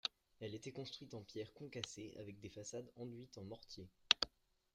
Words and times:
Elle 0.39 0.55
était 0.55 0.71
construite 0.71 1.13
en 1.13 1.21
pierres 1.21 1.53
concassées 1.53 2.15
avec 2.19 2.39
des 2.39 2.49
façades 2.49 2.91
enduites 2.95 3.37
en 3.37 3.43
mortier. 3.43 3.87